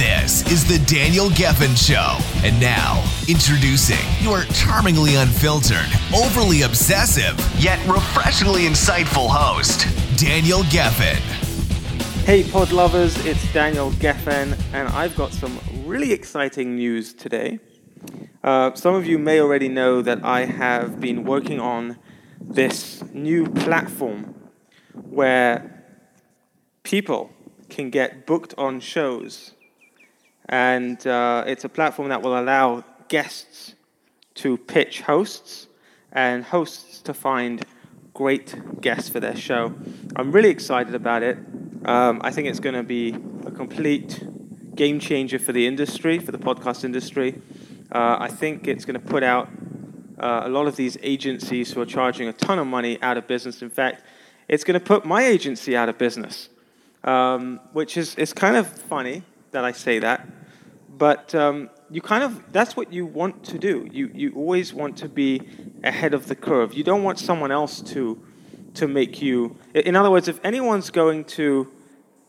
[0.00, 2.16] This is the Daniel Gefen Show.
[2.42, 5.84] And now, introducing your charmingly unfiltered,
[6.16, 9.86] overly obsessive, yet refreshingly insightful host,
[10.18, 11.20] Daniel Gefen.
[12.24, 17.58] Hey, pod lovers, it's Daniel Gefen, and I've got some really exciting news today.
[18.42, 21.98] Uh, some of you may already know that I have been working on
[22.40, 24.34] this new platform
[24.94, 25.84] where
[26.84, 27.32] people
[27.68, 29.52] can get booked on shows
[30.50, 33.74] and uh, it's a platform that will allow guests
[34.34, 35.68] to pitch hosts
[36.12, 37.64] and hosts to find
[38.12, 39.72] great guests for their show.
[40.16, 41.38] I'm really excited about it.
[41.84, 43.14] Um, I think it's going to be
[43.46, 44.24] a complete
[44.74, 47.40] game changer for the industry, for the podcast industry.
[47.92, 49.48] Uh, I think it's going to put out
[50.18, 53.28] uh, a lot of these agencies who are charging a ton of money out of
[53.28, 53.62] business.
[53.62, 54.02] In fact,
[54.48, 56.48] it's going to put my agency out of business,
[57.04, 60.26] um, which is, is kind of funny that I say that
[61.00, 63.88] but um, you kind of that's what you want to do.
[63.90, 65.40] You you always want to be
[65.82, 66.74] ahead of the curve.
[66.74, 68.22] You don't want someone else to
[68.74, 69.56] to make you.
[69.74, 71.72] In other words, if anyone's going to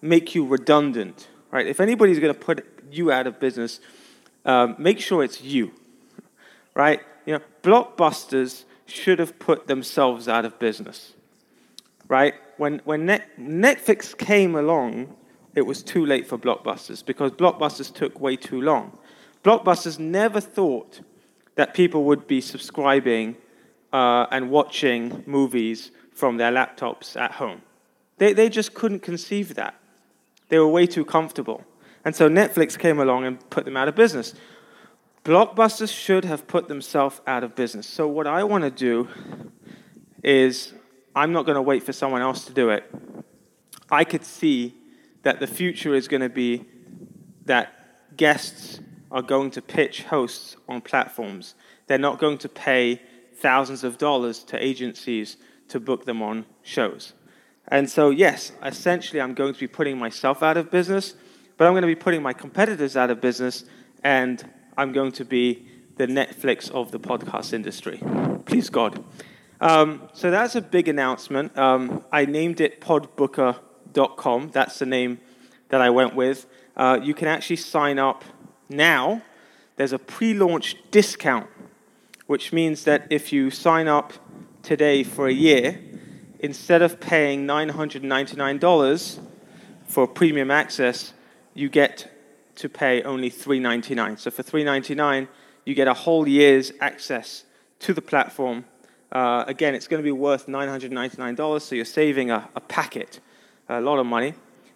[0.00, 1.66] make you redundant, right?
[1.66, 3.80] If anybody's going to put you out of business,
[4.44, 5.72] um, make sure it's you,
[6.72, 7.00] right?
[7.26, 11.14] You know, blockbusters should have put themselves out of business,
[12.06, 12.34] right?
[12.56, 15.16] When when Net, Netflix came along,
[15.54, 18.96] it was too late for Blockbusters because Blockbusters took way too long.
[19.42, 21.00] Blockbusters never thought
[21.56, 23.36] that people would be subscribing
[23.92, 27.62] uh, and watching movies from their laptops at home.
[28.18, 29.74] They, they just couldn't conceive that.
[30.48, 31.64] They were way too comfortable.
[32.04, 34.34] And so Netflix came along and put them out of business.
[35.24, 37.86] Blockbusters should have put themselves out of business.
[37.86, 39.08] So, what I want to do
[40.22, 40.72] is,
[41.14, 42.90] I'm not going to wait for someone else to do it.
[43.90, 44.79] I could see
[45.22, 46.64] that the future is going to be
[47.44, 51.54] that guests are going to pitch hosts on platforms.
[51.86, 53.02] They're not going to pay
[53.36, 55.36] thousands of dollars to agencies
[55.68, 57.14] to book them on shows.
[57.68, 61.14] And so, yes, essentially, I'm going to be putting myself out of business,
[61.56, 63.64] but I'm going to be putting my competitors out of business,
[64.02, 64.44] and
[64.76, 65.66] I'm going to be
[65.96, 68.00] the Netflix of the podcast industry.
[68.46, 69.04] Please God.
[69.60, 71.56] Um, so that's a big announcement.
[71.56, 73.58] Um, I named it Podbooker
[74.16, 74.50] com.
[74.50, 75.20] That's the name
[75.68, 76.46] that I went with.
[76.76, 78.24] Uh, you can actually sign up
[78.68, 79.22] now.
[79.76, 81.48] There's a pre launch discount,
[82.26, 84.12] which means that if you sign up
[84.62, 85.80] today for a year,
[86.38, 89.20] instead of paying $999
[89.86, 91.12] for premium access,
[91.54, 92.10] you get
[92.56, 94.18] to pay only 399.
[94.18, 95.28] So for 399,
[95.64, 97.44] you get a whole year's access
[97.80, 98.64] to the platform.
[99.12, 103.20] Uh, again, it's going to be worth $999, so you're saving a, a packet
[103.70, 104.34] a lot of money.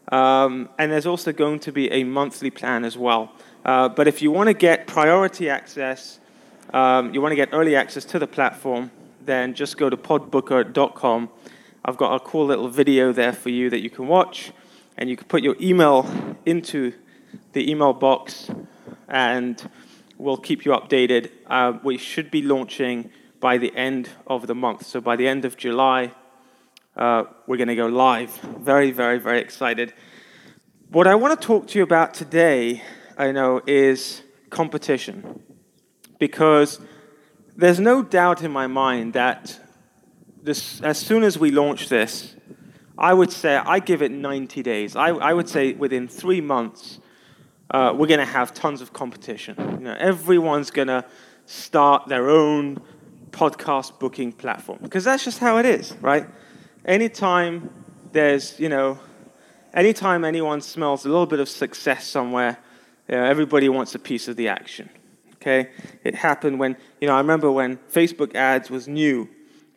[0.08, 3.32] Um, and there's also going to be a monthly plan as well.
[3.64, 6.20] Uh, but if you want to get priority access,
[6.72, 8.90] um, you want to get early access to the platform,
[9.24, 11.30] then just go to podbooker.com.
[11.84, 14.52] I've got a cool little video there for you that you can watch,
[14.96, 16.92] and you can put your email into
[17.52, 18.50] the email box,
[19.08, 19.70] and
[20.18, 21.30] we'll keep you updated.
[21.46, 24.86] Uh, we should be launching by the end of the month.
[24.86, 26.12] So by the end of July,
[26.96, 28.30] uh, we're going to go live.
[28.60, 29.92] Very, very, very excited.
[30.90, 32.82] What I want to talk to you about today,
[33.18, 35.42] I know, is competition.
[36.18, 36.80] Because
[37.56, 39.58] there's no doubt in my mind that
[40.42, 42.36] this, as soon as we launch this,
[42.96, 44.94] I would say I give it 90 days.
[44.94, 47.00] I, I would say within three months,
[47.70, 49.56] uh, we're going to have tons of competition.
[49.58, 51.04] You know, everyone's going to
[51.46, 52.80] start their own
[53.30, 56.26] podcast booking platform because that's just how it is, right?
[56.84, 57.70] Anytime
[58.12, 58.98] there's, you know,
[59.72, 62.58] anytime anyone smells a little bit of success somewhere,
[63.08, 64.88] you know, everybody wants a piece of the action.
[65.36, 65.70] Okay?
[66.04, 69.28] It happened when, you know, I remember when Facebook ads was new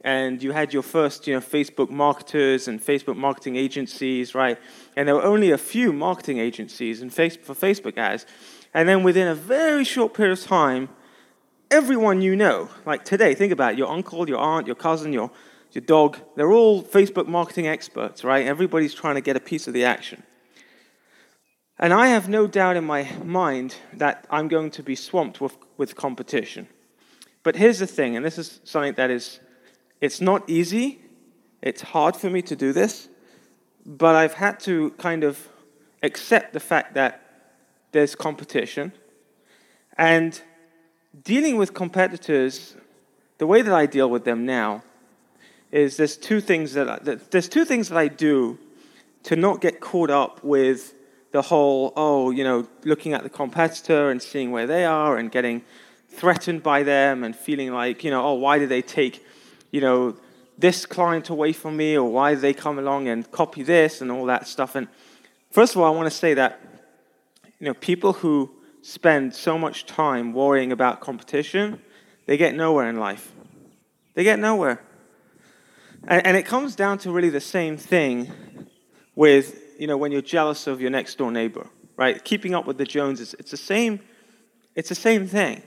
[0.01, 4.57] and you had your first, you know, Facebook marketers and Facebook marketing agencies, right?
[4.95, 8.25] And there were only a few marketing agencies in face, for Facebook ads.
[8.73, 10.87] And then within a very short period of time,
[11.69, 15.31] everyone you know, like today, think about it, your uncle, your aunt, your cousin, your
[15.71, 18.45] your dog, they're all Facebook marketing experts, right?
[18.45, 20.23] Everybody's trying to get a piece of the action.
[21.79, 25.55] And I have no doubt in my mind that I'm going to be swamped with,
[25.77, 26.67] with competition.
[27.43, 29.39] But here's the thing, and this is something that is,
[30.01, 30.99] it's not easy,
[31.61, 33.09] It's hard for me to do this,
[33.85, 35.47] but I've had to kind of
[36.03, 37.21] accept the fact that
[37.91, 38.93] there's competition.
[39.97, 40.39] And
[41.23, 42.75] dealing with competitors,
[43.39, 44.83] the way that I deal with them now
[45.71, 46.99] is there's two things that, I,
[47.31, 48.57] there's two things that I do
[49.23, 50.93] to not get caught up with
[51.31, 55.29] the whole oh you know looking at the competitor and seeing where they are and
[55.29, 55.61] getting
[56.07, 59.25] threatened by them and feeling like you know oh why did they take
[59.71, 60.15] you know
[60.57, 64.25] this client away from me or why they come along and copy this and all
[64.25, 64.73] that stuff.
[64.75, 64.87] And
[65.51, 66.59] first of all I want to say that
[67.59, 68.49] you know people who
[68.81, 71.81] spend so much time worrying about competition
[72.25, 73.31] they get nowhere in life.
[74.13, 74.81] They get nowhere
[76.07, 78.31] and, and it comes down to really the same thing
[79.15, 81.67] with, you know, when you're jealous of your next door neighbor,
[81.97, 82.23] right?
[82.23, 83.99] Keeping up with the Joneses, it's the same,
[84.75, 85.61] it's the same thing,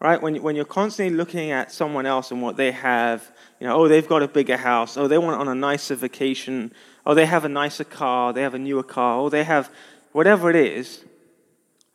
[0.00, 0.20] right?
[0.20, 3.88] When, when you're constantly looking at someone else and what they have, you know, oh,
[3.88, 6.72] they've got a bigger house, oh, they went on a nicer vacation,
[7.04, 9.70] oh, they have a nicer car, they have a newer car, oh, they have
[10.12, 11.04] whatever it is,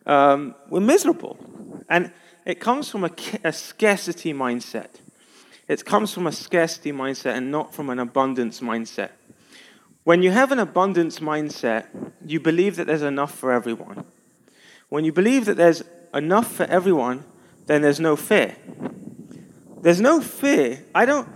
[0.06, 1.38] um, we're miserable.
[1.88, 2.12] And
[2.46, 3.12] it comes from a,
[3.44, 4.90] a scarcity mindset.
[5.70, 9.12] It comes from a scarcity mindset and not from an abundance mindset.
[10.04, 11.86] When you have an abundance mindset,
[12.26, 14.04] you believe that there's enough for everyone.
[14.90, 17.24] When you believe that there's enough for everyone,
[17.68, 18.56] then there's no fear.
[19.82, 20.84] There's no fear.
[20.96, 21.30] I don't,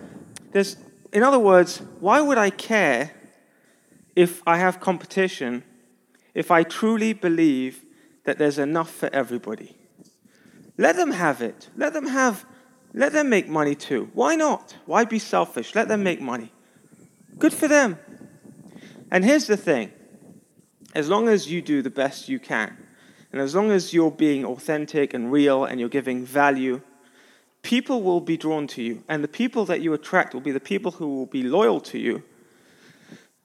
[0.52, 0.78] there's,
[1.12, 3.12] in other words, why would I care
[4.16, 5.64] if I have competition
[6.34, 7.84] if I truly believe
[8.24, 9.78] that there's enough for everybody?
[10.76, 11.70] Let them have it.
[11.78, 12.48] Let them have
[12.94, 14.10] let them make money too.
[14.14, 14.76] Why not?
[14.86, 15.74] Why be selfish?
[15.76, 16.52] Let them make money.
[17.40, 17.98] Good for them.
[19.12, 19.92] And here's the thing
[20.96, 22.78] as long as you do the best you can,
[23.32, 26.82] and as long as you're being authentic and real and you're giving value,
[27.64, 29.04] people will be drawn to you.
[29.10, 31.98] And the people that you attract will be the people who will be loyal to
[31.98, 32.24] you.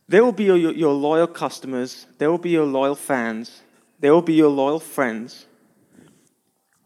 [0.09, 3.63] They will be your, loyal customers, they will be your loyal fans,
[4.01, 5.47] they will be your loyal friends,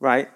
[0.01, 0.29] right?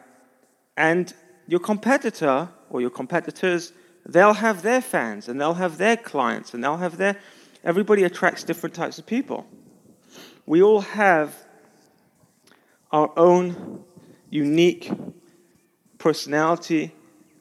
[0.76, 1.12] And
[1.46, 3.72] your competitor or your competitors,
[4.04, 7.16] they'll have their fans and they'll have their clients and they'll have their.
[7.64, 9.46] Everybody attracts different types of people.
[10.46, 11.34] We all have
[12.93, 13.84] our own
[14.31, 14.90] unique
[15.98, 16.94] personality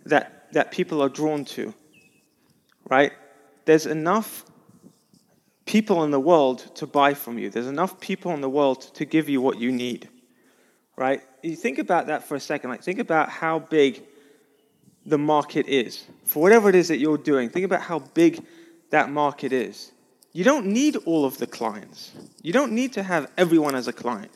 [0.05, 1.73] that, that people are drawn to,
[2.89, 3.11] right?
[3.65, 4.45] There's enough
[5.65, 9.05] people in the world to buy from you, there's enough people in the world to
[9.05, 10.09] give you what you need,
[10.95, 11.21] right?
[11.45, 14.03] You think about that for a second, like think about how big
[15.05, 16.05] the market is.
[16.23, 18.43] For whatever it is that you're doing, think about how big
[18.89, 19.91] that market is.
[20.33, 22.11] You don't need all of the clients.
[22.41, 24.31] You don't need to have everyone as a client.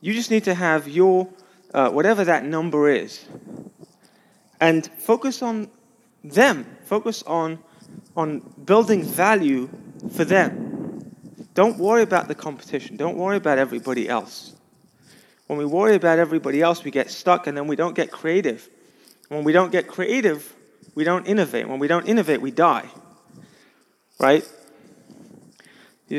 [0.00, 1.28] You just need to have your,
[1.74, 3.24] uh, whatever that number is.
[4.60, 5.68] And focus on
[6.22, 6.64] them.
[6.84, 7.58] Focus on,
[8.16, 9.68] on building value
[10.12, 11.14] for them.
[11.54, 12.96] Don't worry about the competition.
[12.96, 14.54] Don't worry about everybody else.
[15.54, 18.68] When we worry about everybody else, we get stuck and then we don't get creative.
[19.28, 20.52] When we don't get creative,
[20.96, 21.68] we don't innovate.
[21.68, 22.88] When we don't innovate, we die.
[24.18, 24.44] Right?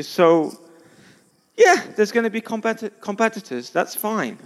[0.00, 0.58] So,
[1.54, 3.68] yeah, there's going to be competi- competitors.
[3.68, 4.38] That's fine.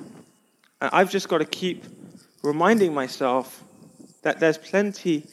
[0.81, 1.85] I've just got to keep
[2.43, 3.63] reminding myself
[4.23, 5.25] that there's plenty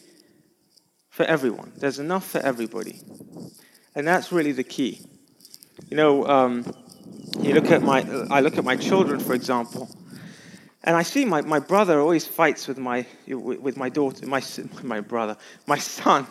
[1.10, 3.02] for everyone, there's enough for everybody.
[3.96, 5.02] And that's really the key.
[5.90, 6.64] You know, um,
[7.40, 9.90] you look at my, I look at my children, for example,
[10.84, 14.42] and I see my, my brother always fights with my, with my daughter, my,
[14.84, 16.28] my brother, my son.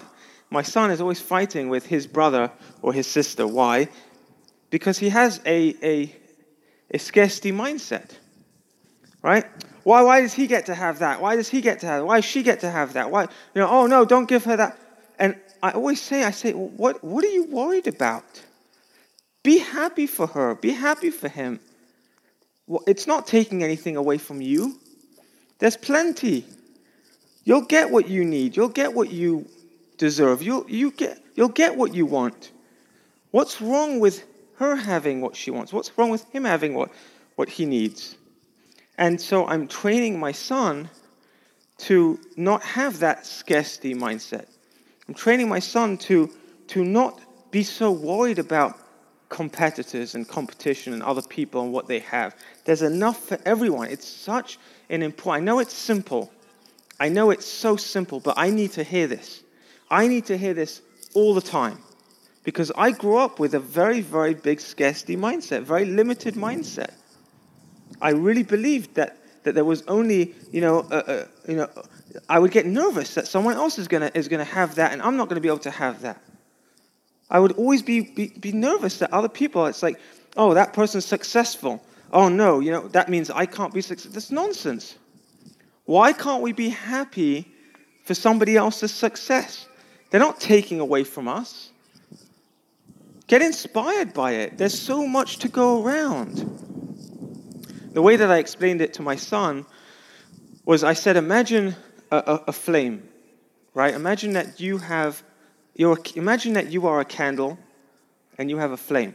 [0.48, 3.46] My son is always fighting with his brother or his sister.
[3.46, 3.88] Why?
[4.70, 6.14] Because he has a, a,
[6.90, 8.12] a scarcity mindset,
[9.22, 9.44] right?
[9.82, 11.20] Why, why does he get to have that?
[11.20, 12.06] Why does he get to have that?
[12.06, 13.10] Why does she get to have that?
[13.10, 14.78] Why, you know, oh no, don't give her that.
[15.18, 18.24] And I always say, I say, what, what are you worried about?
[19.46, 20.56] Be happy for her.
[20.56, 21.60] Be happy for him.
[22.66, 24.80] Well, it's not taking anything away from you.
[25.60, 26.44] There's plenty.
[27.44, 28.56] You'll get what you need.
[28.56, 29.48] You'll get what you
[29.98, 30.42] deserve.
[30.42, 32.50] You'll, you get, you'll get what you want.
[33.30, 34.24] What's wrong with
[34.56, 35.72] her having what she wants?
[35.72, 36.90] What's wrong with him having what,
[37.36, 38.16] what he needs?
[38.98, 40.90] And so I'm training my son
[41.86, 44.46] to not have that scarcity mindset.
[45.06, 46.32] I'm training my son to,
[46.66, 47.20] to not
[47.52, 48.80] be so worried about
[49.28, 52.36] competitors and competition and other people and what they have.
[52.64, 53.88] There's enough for everyone.
[53.88, 55.42] It's such an important.
[55.42, 56.30] I know it's simple.
[56.98, 59.42] I know it's so simple, but I need to hear this.
[59.90, 60.82] I need to hear this
[61.14, 61.78] all the time
[62.44, 66.92] because I grew up with a very, very big scarcity mindset, very limited mindset.
[68.00, 69.16] I really believed that
[69.46, 71.68] that there was only, you know, uh, uh, you know,
[72.28, 75.16] I would get nervous that someone else is gonna is gonna have that, and I'm
[75.16, 76.20] not gonna be able to have that.
[77.30, 79.98] I would always be, be, be nervous that other people, it's like,
[80.36, 81.82] oh, that person's successful.
[82.12, 84.14] Oh no, you know, that means I can't be successful.
[84.14, 84.96] That's nonsense.
[85.84, 87.50] Why can't we be happy
[88.04, 89.66] for somebody else's success?
[90.10, 91.70] They're not taking away from us.
[93.26, 94.56] Get inspired by it.
[94.56, 96.36] There's so much to go around.
[97.92, 99.66] The way that I explained it to my son
[100.64, 101.74] was I said, imagine
[102.10, 103.08] a, a, a flame,
[103.74, 103.94] right?
[103.94, 105.22] Imagine that you have,
[105.76, 107.58] you're, imagine that you are a candle
[108.38, 109.14] and you have a flame.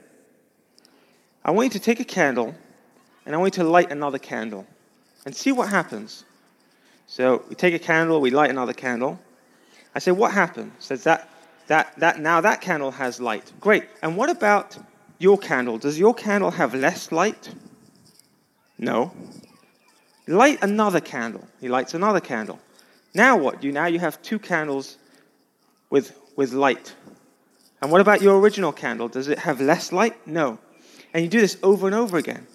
[1.44, 2.56] I want you to take a candle
[3.26, 4.66] and I want you to light another candle
[5.26, 6.24] and see what happens.
[7.08, 9.20] So we take a candle, we light another candle.
[9.94, 10.72] I say, what happened?
[10.80, 11.28] Says that
[11.72, 13.52] that, that, now that candle has light.
[13.62, 13.86] Great.
[14.02, 14.78] And what about
[15.20, 15.78] your candle?
[15.78, 17.50] Does your candle have less light?
[18.78, 19.14] No.
[20.28, 21.48] Light another candle.
[21.62, 22.60] He lights another candle.
[23.14, 23.64] Now what?
[23.64, 24.98] You now you have two candles
[25.90, 26.96] with with light.
[27.82, 29.08] And what about your original candle?
[29.08, 30.16] Does it have less light?
[30.28, 30.60] No.
[31.14, 32.48] And you do this over and over again.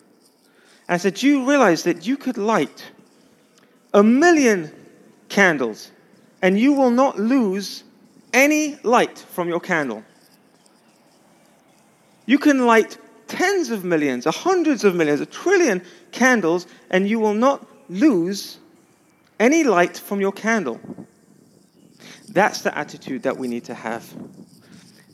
[0.89, 2.85] And I said, Do you realize that you could light
[3.93, 4.73] a million
[5.29, 5.91] candles
[6.43, 7.83] and you will not lose
[8.33, 10.05] any light from your candle.
[12.27, 17.19] You can light tens of millions, or hundreds of millions, a trillion candles, and you
[17.19, 18.59] will not lose
[19.41, 20.79] any light from your candle.
[22.29, 24.13] That's the attitude that we need to have.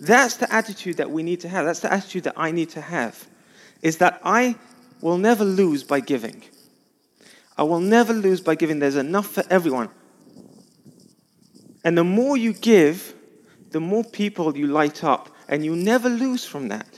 [0.01, 1.65] That's the attitude that we need to have.
[1.65, 3.29] That's the attitude that I need to have.
[3.83, 4.57] Is that I
[5.01, 6.43] will never lose by giving.
[7.57, 8.79] I will never lose by giving.
[8.79, 9.91] There's enough for everyone.
[11.85, 13.15] And the more you give,
[13.71, 16.89] the more people you light up, and you never lose from that.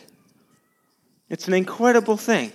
[1.29, 2.53] It's an incredible thing.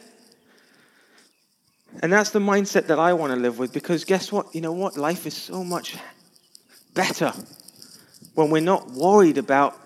[2.02, 4.54] And that's the mindset that I want to live with because guess what?
[4.54, 4.96] You know what?
[4.96, 5.98] Life is so much
[6.94, 7.34] better
[8.36, 9.80] when we're not worried about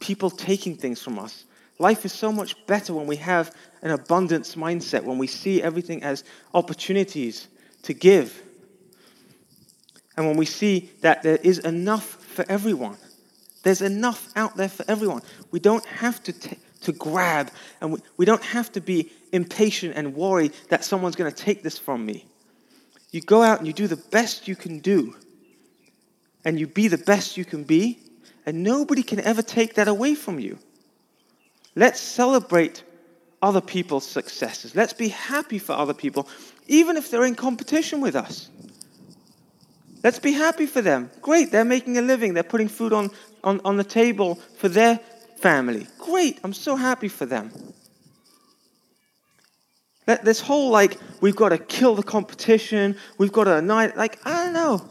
[0.00, 1.44] people taking things from us.
[1.78, 6.02] Life is so much better when we have an abundance mindset, when we see everything
[6.02, 6.24] as
[6.54, 7.46] opportunities
[7.82, 8.42] to give
[10.18, 12.96] and when we see that there is enough for everyone,
[13.62, 15.22] there's enough out there for everyone.
[15.52, 19.94] We don't have to, t- to grab and we, we don't have to be impatient
[19.94, 22.26] and worry that someone's going to take this from me.
[23.12, 25.14] You go out and you do the best you can do,
[26.44, 27.98] and you be the best you can be,
[28.46, 30.58] and nobody can ever take that away from you.
[31.74, 32.82] Let's celebrate
[33.42, 34.74] other people's successes.
[34.74, 36.28] Let's be happy for other people,
[36.66, 38.48] even if they're in competition with us.
[40.02, 41.10] Let's be happy for them.
[41.22, 42.34] Great, they're making a living.
[42.34, 43.10] They're putting food on,
[43.44, 45.00] on, on the table for their
[45.38, 45.86] family.
[45.98, 47.52] Great, I'm so happy for them.
[50.22, 54.44] This whole like, we've got to kill the competition, we've got to annihilate, like, I
[54.44, 54.88] don't know.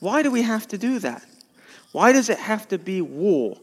[0.00, 1.24] Why do we have to do that?
[1.92, 3.58] Why does it have to be war?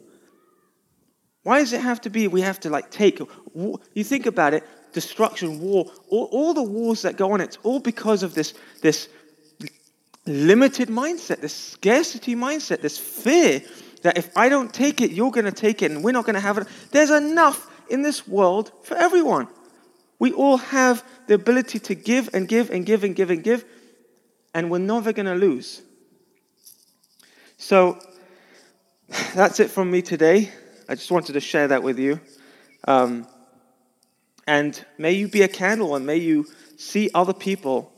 [1.44, 3.20] Why does it have to be we have to like take?
[3.54, 4.64] You think about it,
[4.94, 9.10] destruction, war, all, all the wars that go on, it's all because of this, this
[10.26, 13.62] limited mindset, this scarcity mindset, this fear
[14.04, 16.36] that if I don't take it, you're going to take it and we're not going
[16.36, 16.68] to have it.
[16.92, 19.48] There's enough in this world for everyone.
[20.20, 23.66] We all have the ability to give and give and give and give and give,
[24.54, 25.82] and we're never going to lose.
[27.64, 27.98] So
[29.34, 30.52] that's it from me today.
[30.90, 32.20] I just wanted to share that with you.
[32.86, 33.26] Um,
[34.46, 37.94] and may you be a candle and may you see other people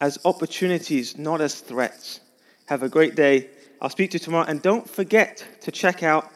[0.00, 2.20] as opportunities, not as threats.
[2.66, 3.50] Have a great day.
[3.82, 4.46] I'll speak to you tomorrow.
[4.46, 6.30] And don't forget to check out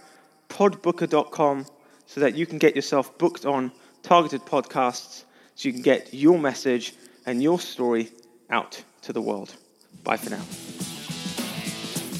[0.48, 1.64] podbooker.com
[2.06, 3.70] so that you can get yourself booked on
[4.02, 5.22] targeted podcasts
[5.54, 8.10] so you can get your message and your story
[8.50, 9.54] out to the world.
[10.02, 10.87] Bye for now.